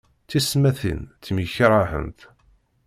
Tisetmatin 0.27 0.99
temyekrahent. 1.23 2.19